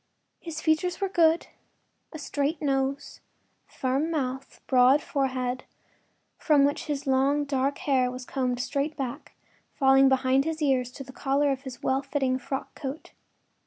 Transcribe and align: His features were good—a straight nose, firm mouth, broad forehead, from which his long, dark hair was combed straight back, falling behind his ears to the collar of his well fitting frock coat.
His 0.39 0.61
features 0.61 0.99
were 0.99 1.09
good—a 1.09 2.17
straight 2.17 2.59
nose, 2.59 3.19
firm 3.67 4.09
mouth, 4.09 4.59
broad 4.65 4.99
forehead, 4.99 5.63
from 6.39 6.65
which 6.65 6.85
his 6.85 7.05
long, 7.05 7.45
dark 7.45 7.77
hair 7.77 8.09
was 8.09 8.25
combed 8.25 8.59
straight 8.59 8.97
back, 8.97 9.33
falling 9.75 10.09
behind 10.09 10.43
his 10.43 10.59
ears 10.59 10.89
to 10.93 11.03
the 11.03 11.13
collar 11.13 11.51
of 11.51 11.61
his 11.61 11.83
well 11.83 12.01
fitting 12.01 12.39
frock 12.39 12.73
coat. 12.73 13.11